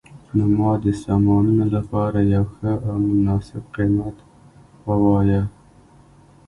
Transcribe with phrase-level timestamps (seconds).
[0.35, 4.15] نو ما د سامانونو لپاره یو ښه او مناسب قیمت
[4.87, 5.43] وواایه